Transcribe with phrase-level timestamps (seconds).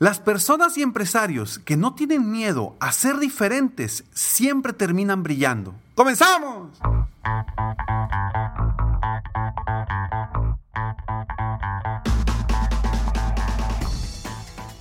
[0.00, 5.72] Las personas y empresarios que no tienen miedo a ser diferentes siempre terminan brillando.
[5.94, 6.76] ¡Comenzamos!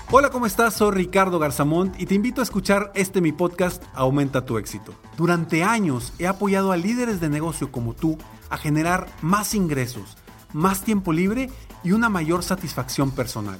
[0.09, 0.73] Hola, ¿cómo estás?
[0.73, 4.95] Soy Ricardo Garzamont y te invito a escuchar este mi podcast Aumenta tu éxito.
[5.15, 8.17] Durante años he apoyado a líderes de negocio como tú
[8.49, 10.17] a generar más ingresos,
[10.53, 11.51] más tiempo libre
[11.83, 13.59] y una mayor satisfacción personal.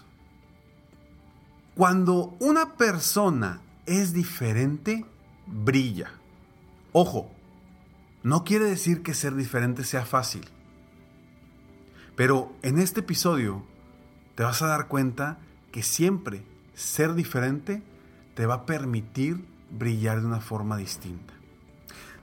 [1.75, 5.05] Cuando una persona es diferente,
[5.47, 6.11] brilla.
[6.91, 7.31] Ojo,
[8.23, 10.45] no quiere decir que ser diferente sea fácil.
[12.15, 13.63] Pero en este episodio
[14.35, 15.39] te vas a dar cuenta
[15.71, 16.43] que siempre
[16.73, 17.81] ser diferente
[18.35, 21.33] te va a permitir brillar de una forma distinta.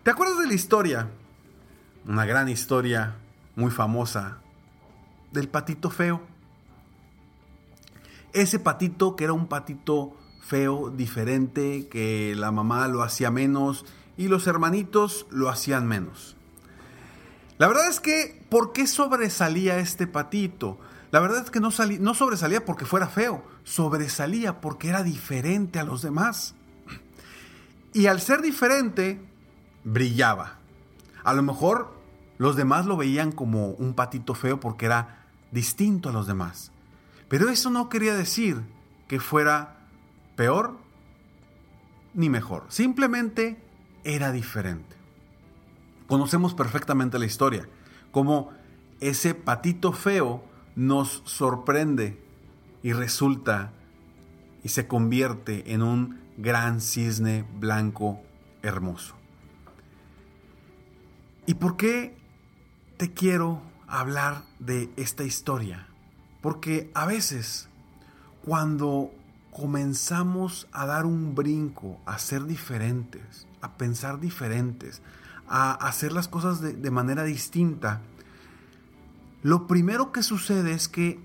[0.02, 1.08] ¿Te acuerdas de la historia?
[2.06, 3.16] Una gran historia
[3.56, 4.38] muy famosa
[5.32, 6.20] del patito feo
[8.32, 13.84] ese patito que era un patito feo, diferente, que la mamá lo hacía menos
[14.16, 16.36] y los hermanitos lo hacían menos.
[17.58, 20.78] La verdad es que, ¿por qué sobresalía este patito?
[21.10, 25.84] La verdad es que no, no sobresalía porque fuera feo, sobresalía porque era diferente a
[25.84, 26.54] los demás.
[27.92, 29.20] Y al ser diferente,
[29.84, 30.58] brillaba.
[31.24, 31.92] A lo mejor
[32.38, 36.70] los demás lo veían como un patito feo porque era distinto a los demás.
[37.28, 38.62] Pero eso no quería decir
[39.06, 39.76] que fuera
[40.36, 40.78] peor
[42.14, 42.64] ni mejor.
[42.68, 43.60] Simplemente
[44.04, 44.96] era diferente.
[46.06, 47.68] Conocemos perfectamente la historia,
[48.10, 48.50] como
[49.00, 50.42] ese patito feo
[50.74, 52.18] nos sorprende
[52.82, 53.72] y resulta
[54.64, 58.20] y se convierte en un gran cisne blanco
[58.62, 59.14] hermoso.
[61.46, 62.16] ¿Y por qué
[62.96, 65.87] te quiero hablar de esta historia?
[66.40, 67.68] Porque a veces,
[68.44, 69.10] cuando
[69.52, 75.02] comenzamos a dar un brinco, a ser diferentes, a pensar diferentes,
[75.48, 78.00] a hacer las cosas de, manera distinta,
[79.42, 81.20] lo primero que sucede es que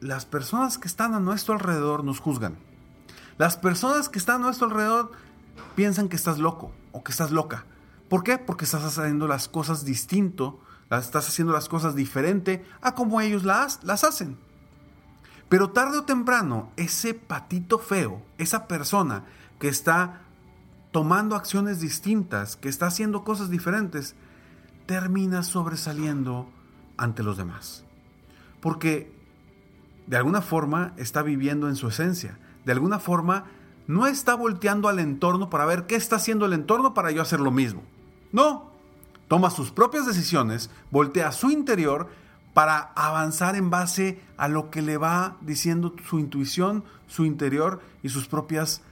[0.00, 2.58] las personas que están a nuestro alrededor nos juzgan.
[3.38, 5.12] Las personas que están a nuestro alrededor
[5.74, 7.64] piensan que estás loco o que estás loca.
[8.08, 8.36] ¿Por qué?
[8.38, 13.82] Porque estás haciendo las cosas distinto, estás haciendo las cosas diferente a como ellos las,
[13.84, 14.36] las hacen.
[15.48, 19.24] Pero tarde o temprano, ese patito feo, esa persona
[19.58, 20.20] que está
[20.92, 24.14] tomando acciones distintas, que está haciendo cosas diferentes,
[24.86, 26.48] termina sobresaliendo
[26.96, 27.84] ante los demás.
[28.60, 29.12] Porque
[30.06, 32.38] de alguna forma está viviendo en su esencia.
[32.64, 33.44] De alguna forma
[33.86, 37.40] no está volteando al entorno para ver qué está haciendo el entorno para yo hacer
[37.40, 37.82] lo mismo.
[38.32, 38.70] No.
[39.28, 42.08] Toma sus propias decisiones, voltea a su interior
[42.54, 48.08] para avanzar en base a lo que le va diciendo su intuición, su interior y
[48.08, 48.82] sus propias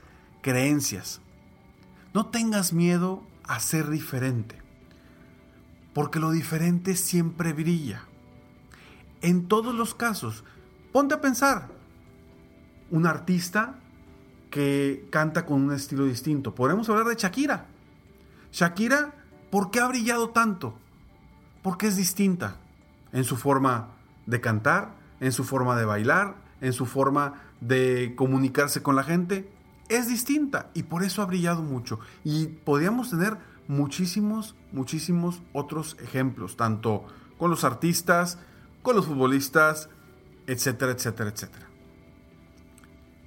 [0.41, 1.21] creencias.
[2.13, 4.55] No tengas miedo a ser diferente,
[5.93, 8.03] porque lo diferente siempre brilla.
[9.21, 10.43] En todos los casos,
[10.91, 11.69] ponte a pensar,
[12.89, 13.79] un artista
[14.49, 16.55] que canta con un estilo distinto.
[16.55, 17.65] Podemos hablar de Shakira.
[18.51, 19.13] Shakira,
[19.49, 20.77] ¿por qué ha brillado tanto?
[21.61, 22.61] Porque es distinta
[23.11, 23.89] en su forma
[24.25, 29.49] de cantar, en su forma de bailar, en su forma de comunicarse con la gente
[29.89, 31.99] es distinta y por eso ha brillado mucho.
[32.23, 33.37] Y podríamos tener
[33.67, 37.05] muchísimos, muchísimos otros ejemplos, tanto
[37.37, 38.37] con los artistas,
[38.81, 39.89] con los futbolistas,
[40.45, 41.67] etcétera, etcétera, etcétera.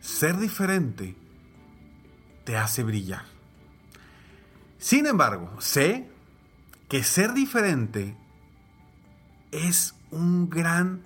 [0.01, 1.17] Ser diferente
[2.45, 3.25] te hace brillar.
[4.79, 6.09] Sin embargo, sé
[6.89, 8.17] que ser diferente
[9.53, 11.03] es un gran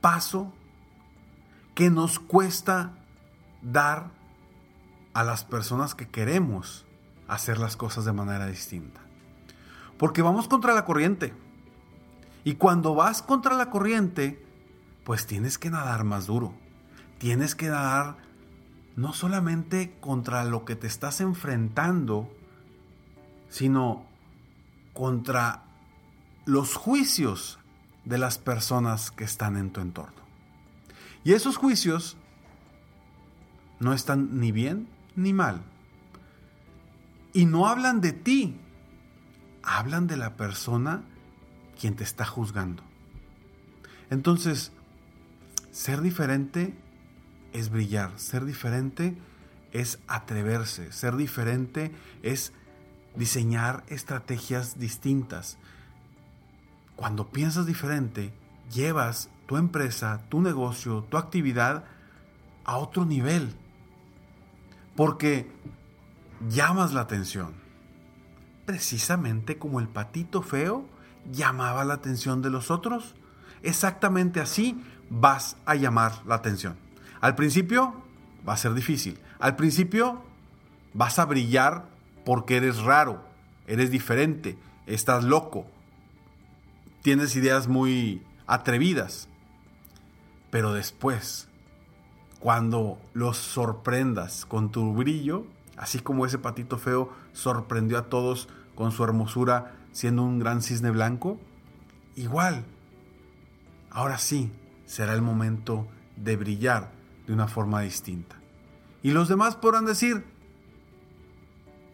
[0.00, 0.52] paso
[1.74, 2.92] que nos cuesta
[3.62, 4.10] dar
[5.14, 6.84] a las personas que queremos
[7.28, 9.00] hacer las cosas de manera distinta.
[9.98, 11.32] Porque vamos contra la corriente.
[12.44, 14.44] Y cuando vas contra la corriente,
[15.04, 16.54] pues tienes que nadar más duro.
[17.18, 18.16] Tienes que nadar
[18.96, 22.28] no solamente contra lo que te estás enfrentando,
[23.48, 24.04] sino
[24.92, 25.62] contra
[26.44, 27.58] los juicios
[28.04, 30.22] de las personas que están en tu entorno.
[31.24, 32.16] Y esos juicios
[33.78, 35.62] no están ni bien ni mal.
[37.32, 38.56] Y no hablan de ti,
[39.62, 41.02] hablan de la persona
[41.80, 42.82] quien te está juzgando.
[44.10, 44.72] Entonces,
[45.70, 46.74] ser diferente
[47.52, 49.16] es brillar, ser diferente
[49.72, 51.92] es atreverse, ser diferente
[52.22, 52.52] es
[53.16, 55.56] diseñar estrategias distintas.
[56.96, 58.32] Cuando piensas diferente,
[58.72, 61.84] llevas tu empresa, tu negocio, tu actividad
[62.64, 63.54] a otro nivel.
[64.96, 65.50] Porque
[66.48, 67.54] llamas la atención.
[68.66, 70.86] Precisamente como el patito feo
[71.30, 73.14] llamaba la atención de los otros.
[73.62, 76.76] Exactamente así vas a llamar la atención.
[77.20, 77.94] Al principio
[78.46, 79.18] va a ser difícil.
[79.38, 80.22] Al principio
[80.94, 81.86] vas a brillar
[82.24, 83.24] porque eres raro,
[83.66, 85.66] eres diferente, estás loco,
[87.02, 89.28] tienes ideas muy atrevidas.
[90.50, 91.48] Pero después,
[92.38, 95.46] cuando los sorprendas con tu brillo,
[95.76, 100.90] así como ese patito feo sorprendió a todos con su hermosura siendo un gran cisne
[100.90, 101.38] blanco,
[102.16, 102.64] igual,
[103.90, 104.50] ahora sí
[104.86, 106.90] será el momento de brillar
[107.26, 108.36] de una forma distinta.
[109.02, 110.24] Y los demás podrán decir,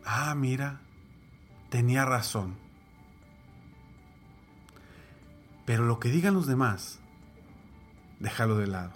[0.04, 0.80] ah, mira,
[1.70, 2.56] tenía razón.
[5.68, 6.98] Pero lo que digan los demás,
[8.20, 8.92] déjalo de lado.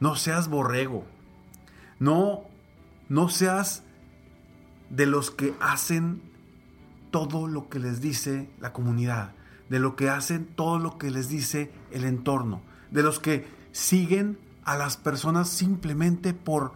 [0.00, 1.06] No seas borrego.
[2.00, 2.40] No,
[3.08, 3.84] no seas
[4.90, 6.20] de los que hacen
[7.12, 9.30] todo lo que les dice la comunidad,
[9.68, 12.60] de lo que hacen todo lo que les dice el entorno,
[12.90, 16.72] de los que siguen a las personas simplemente por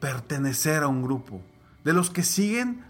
[0.00, 1.42] pertenecer a un grupo,
[1.84, 2.86] de los que siguen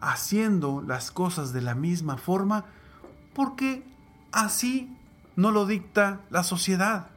[0.00, 2.64] haciendo las cosas de la misma forma
[3.32, 3.91] porque
[4.32, 4.96] así
[5.36, 7.08] no lo dicta la sociedad.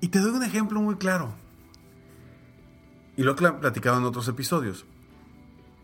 [0.00, 1.32] Y te doy un ejemplo muy claro.
[3.16, 4.84] Y lo he platicado en otros episodios.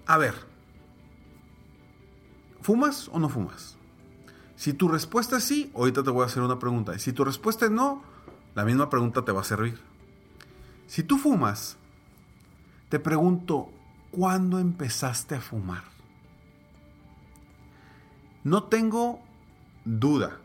[0.06, 0.34] A ver,
[2.60, 3.76] ¿fumas o no fumas?
[4.56, 6.94] Si tu respuesta es sí, ahorita te voy a hacer una pregunta.
[6.94, 8.02] Y si tu respuesta es no,
[8.54, 9.80] la misma pregunta te va a servir.
[10.86, 11.76] Si tú fumas,
[12.88, 13.70] te pregunto,
[14.10, 15.84] ¿cuándo empezaste a fumar?
[18.44, 19.20] No tengo
[19.84, 20.38] duda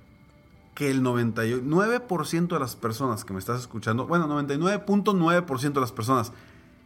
[0.73, 6.33] que el 99% de las personas que me estás escuchando, bueno, 99.9% de las personas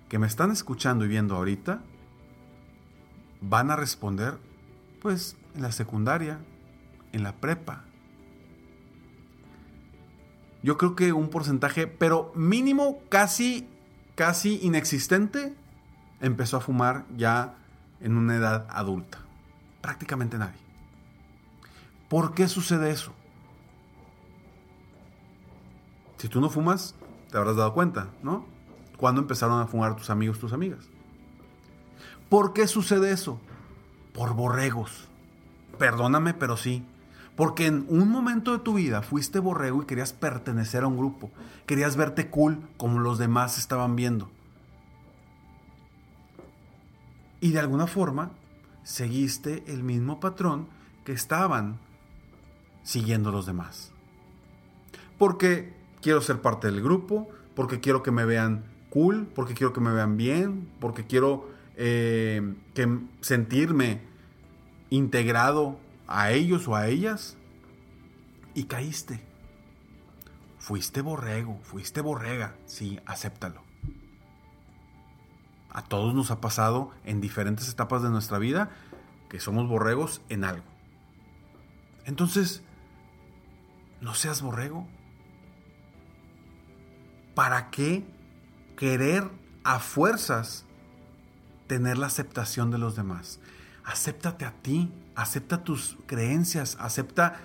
[0.08, 1.82] que me están escuchando y viendo ahorita,
[3.42, 4.38] van a responder,
[5.02, 6.40] pues, en la secundaria,
[7.12, 7.84] en la prepa.
[10.62, 13.68] Yo creo que un porcentaje, pero mínimo casi,
[14.16, 15.56] casi inexistente,
[16.22, 17.56] empezó a fumar ya
[18.02, 19.20] en una edad adulta.
[19.82, 20.69] Prácticamente nadie.
[22.10, 23.14] ¿Por qué sucede eso?
[26.18, 26.96] Si tú no fumas,
[27.32, 28.46] te habrás dado cuenta, ¿no?
[28.98, 30.90] ¿Cuándo empezaron a fumar tus amigos, tus amigas?
[32.28, 33.40] ¿Por qué sucede eso?
[34.14, 35.08] Por borregos.
[35.78, 36.84] Perdóname, pero sí.
[37.36, 41.32] Porque en un momento de tu vida fuiste borrego y querías pertenecer a un grupo.
[41.66, 44.30] Querías verte cool como los demás estaban viendo.
[47.40, 48.32] Y de alguna forma
[48.84, 50.68] seguiste el mismo patrón
[51.06, 51.80] que estaban
[52.90, 53.92] siguiendo los demás.
[55.20, 59.80] Porque quiero ser parte del grupo, porque quiero que me vean cool, porque quiero que
[59.80, 62.56] me vean bien, porque quiero eh,
[63.22, 64.02] sentirme
[64.90, 65.78] integrado
[66.08, 67.38] a ellos o a ellas
[68.56, 69.22] y caíste.
[70.58, 73.62] Fuiste borrego, fuiste borrega, sí, acéptalo.
[75.70, 78.72] A todos nos ha pasado en diferentes etapas de nuestra vida
[79.30, 80.66] que somos borregos en algo.
[82.06, 82.64] Entonces,
[84.02, 84.88] no seas borrego.
[87.40, 88.06] ¿para qué
[88.76, 89.24] querer
[89.64, 90.66] a fuerzas
[91.68, 93.40] tener la aceptación de los demás?
[93.86, 97.40] Acéptate a ti, acepta tus creencias, acepta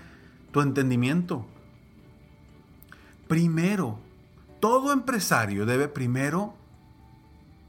[0.50, 1.46] tu entendimiento.
[3.28, 4.00] Primero,
[4.58, 6.56] todo empresario debe primero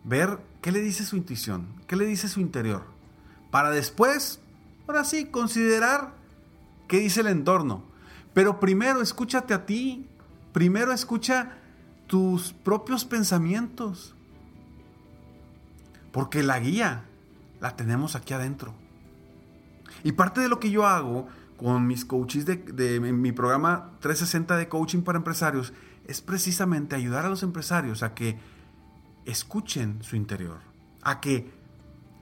[0.03, 2.85] ver qué le dice su intuición, qué le dice su interior,
[3.51, 4.39] para después,
[4.87, 6.15] ahora sí, considerar
[6.87, 7.83] qué dice el entorno.
[8.35, 10.05] Pero primero escúchate a ti,
[10.51, 11.53] primero escucha
[12.05, 14.13] tus propios pensamientos,
[16.11, 17.05] porque la guía
[17.61, 18.75] la tenemos aquí adentro.
[20.03, 24.67] Y parte de lo que yo hago con mis coaches de, mi programa 360 de
[24.67, 25.71] coaching para empresarios
[26.05, 28.37] es precisamente ayudar a los empresarios a que
[29.23, 30.59] escuchen su interior,
[31.03, 31.49] a que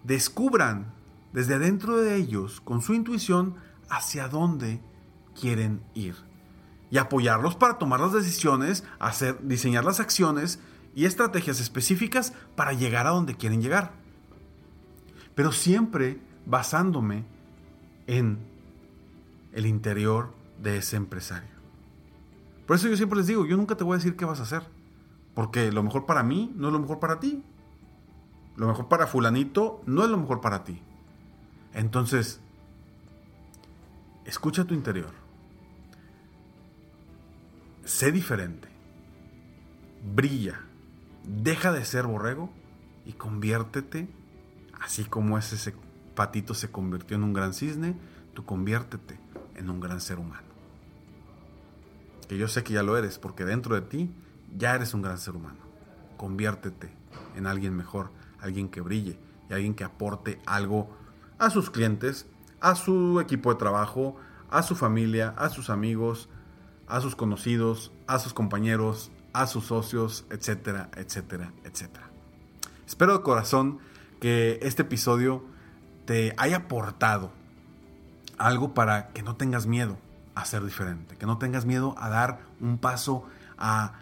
[0.03, 0.93] descubran
[1.34, 3.55] desde adentro de ellos, con su intuición,
[3.89, 4.79] hacia dónde
[5.40, 6.16] quieren ir.
[6.90, 10.60] Y apoyarlos para tomar las decisiones, hacer, diseñar las acciones
[10.96, 13.92] y estrategias específicas para llegar a donde quieren llegar.
[15.36, 17.25] Pero siempre basándome
[18.08, 18.38] en
[19.54, 21.50] el interior de ese empresario.
[22.68, 24.44] Por eso yo siempre les digo, yo nunca te voy a decir qué vas a
[24.44, 24.63] hacer.
[25.34, 27.44] Porque lo mejor para mí no es lo mejor para ti.
[28.56, 30.80] Lo mejor para fulanito no es lo mejor para ti.
[31.74, 32.40] Entonces,
[34.25, 35.23] escucha tu interior.
[38.03, 38.67] Sé diferente.
[40.13, 40.60] Brilla.
[41.24, 42.50] Deja de ser borrego
[43.05, 44.10] y conviértete,
[44.81, 45.74] así como ese
[46.13, 47.95] patito se convirtió en un gran cisne,
[48.33, 49.17] tú conviértete
[49.55, 50.45] en un gran ser humano.
[52.27, 54.13] Que yo sé que ya lo eres, porque dentro de ti
[54.53, 55.62] ya eres un gran ser humano.
[56.17, 56.89] Conviértete
[57.38, 58.10] en alguien mejor,
[58.41, 59.17] alguien que brille
[59.50, 60.89] y alguien que aporte algo
[61.39, 62.27] a sus clientes,
[62.60, 64.17] a su equipo de trabajo,
[64.50, 66.27] a su familia, a sus amigos,
[66.94, 72.08] a sus conocidos, a sus compañeros, a sus socios, etcétera, etcétera, etcétera.
[72.86, 73.80] Espero de corazón
[74.22, 75.44] que este episodio
[76.06, 77.32] te haya aportado
[78.38, 79.98] algo para que no tengas miedo
[80.36, 83.26] a ser diferente, que no tengas miedo a dar un paso
[83.58, 84.00] a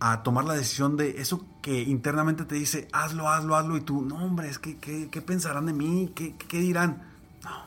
[0.00, 4.02] a tomar la decisión de eso que internamente te dice, hazlo, hazlo, hazlo, y tú,
[4.02, 6.12] no, hombre, es que, ¿qué pensarán de mí?
[6.14, 7.04] ¿Qué, ¿Qué dirán?
[7.42, 7.64] No,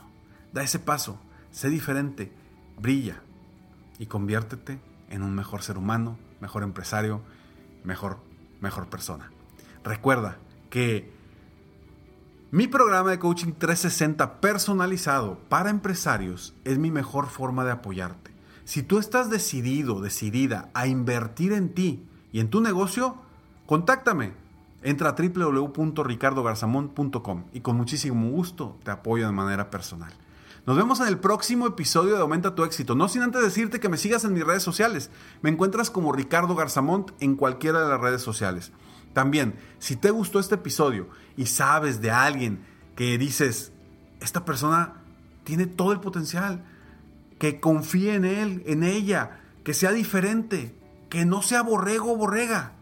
[0.53, 1.19] da ese paso,
[1.51, 2.31] sé diferente,
[2.77, 3.23] brilla
[3.99, 7.21] y conviértete en un mejor ser humano, mejor empresario,
[7.83, 8.17] mejor,
[8.61, 9.31] mejor persona.
[9.83, 10.37] Recuerda
[10.69, 11.11] que
[12.51, 18.31] mi programa de coaching 360 personalizado para empresarios es mi mejor forma de apoyarte.
[18.65, 23.17] Si tú estás decidido, decidida a invertir en ti, y en tu negocio,
[23.65, 24.31] contáctame.
[24.83, 30.13] Entra a www.ricardogarzamont.com y con muchísimo gusto te apoyo de manera personal.
[30.67, 32.93] Nos vemos en el próximo episodio de Aumenta tu éxito.
[32.93, 35.09] No sin antes decirte que me sigas en mis redes sociales.
[35.41, 38.73] Me encuentras como Ricardo Garzamont en cualquiera de las redes sociales.
[39.13, 41.07] También, si te gustó este episodio
[41.37, 42.65] y sabes de alguien
[42.97, 43.71] que dices,
[44.19, 44.95] esta persona
[45.45, 46.65] tiene todo el potencial,
[47.39, 50.75] que confíe en él, en ella, que sea diferente,
[51.09, 52.73] que no sea borrego o borrega.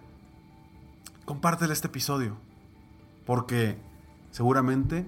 [1.26, 2.36] Compártele este episodio,
[3.28, 3.78] porque
[4.32, 5.08] seguramente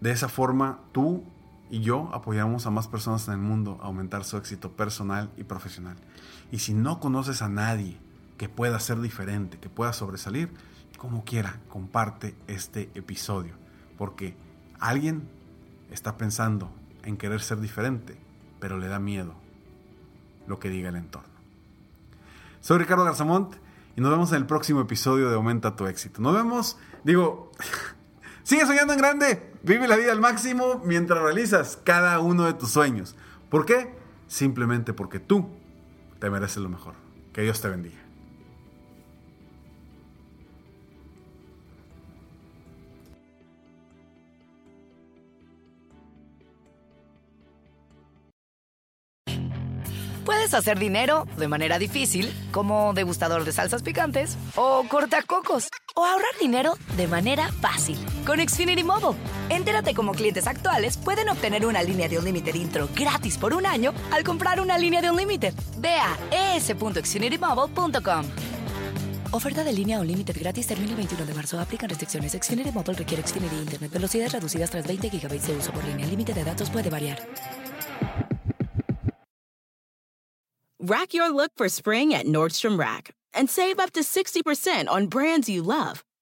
[0.00, 1.24] de esa forma tú
[1.70, 5.44] y yo apoyamos a más personas en el mundo a aumentar su éxito personal y
[5.44, 5.96] profesional.
[6.52, 7.98] Y si no conoces a nadie
[8.38, 10.50] que pueda ser diferente, que pueda sobresalir,
[10.98, 13.54] como quiera, comparte este episodio,
[13.98, 14.36] porque
[14.78, 15.28] alguien
[15.90, 16.70] está pensando
[17.02, 18.16] en querer ser diferente,
[18.60, 19.34] pero le da miedo
[20.46, 21.34] lo que diga el entorno.
[22.60, 23.54] Soy Ricardo Garzamont
[23.96, 26.20] y nos vemos en el próximo episodio de Aumenta tu éxito.
[26.20, 27.52] Nos vemos, digo,
[28.42, 32.70] sigue soñando en grande, vive la vida al máximo mientras realizas cada uno de tus
[32.70, 33.16] sueños.
[33.50, 33.92] ¿Por qué?
[34.28, 35.48] Simplemente porque tú
[36.20, 36.94] te mereces lo mejor.
[37.32, 37.96] Que Dios te bendiga.
[50.24, 56.38] Puedes hacer dinero de manera difícil, como degustador de salsas picantes, o cortacocos, o ahorrar
[56.40, 59.16] dinero de manera fácil con Xfinity Mobile.
[59.48, 63.66] Entérate cómo clientes actuales pueden obtener una línea de un límite intro gratis por un
[63.66, 65.52] año al comprar una línea de un límite.
[65.78, 66.16] Ve a
[66.56, 68.24] es.xfinitymobile.com.
[69.32, 71.60] Oferta de línea o límite gratis termina el 21 de marzo.
[71.60, 72.32] Aplican restricciones.
[72.32, 73.92] Xfinity Mobile requiere Xfinity Internet.
[73.92, 76.04] Velocidades reducidas tras 20 GB de uso por línea.
[76.04, 77.18] El límite de datos puede variar.
[80.78, 85.48] Rack your look for spring at Nordstrom Rack and save up to 60% on brands
[85.48, 86.05] you love.